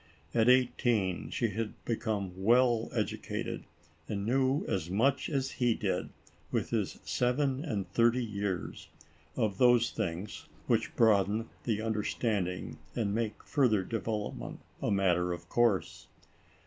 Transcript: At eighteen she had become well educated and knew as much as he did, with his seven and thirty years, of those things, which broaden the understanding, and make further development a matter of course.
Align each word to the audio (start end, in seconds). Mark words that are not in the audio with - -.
At 0.33 0.49
eighteen 0.49 1.29
she 1.29 1.49
had 1.49 1.73
become 1.85 2.33
well 2.35 2.89
educated 2.91 3.65
and 4.09 4.25
knew 4.25 4.65
as 4.67 4.89
much 4.89 5.29
as 5.29 5.51
he 5.51 5.75
did, 5.75 6.09
with 6.49 6.71
his 6.71 6.97
seven 7.03 7.63
and 7.63 7.87
thirty 7.93 8.25
years, 8.25 8.89
of 9.35 9.59
those 9.59 9.91
things, 9.91 10.47
which 10.65 10.95
broaden 10.95 11.49
the 11.65 11.83
understanding, 11.83 12.79
and 12.95 13.13
make 13.13 13.43
further 13.43 13.83
development 13.83 14.61
a 14.81 14.89
matter 14.89 15.33
of 15.33 15.47
course. 15.49 16.07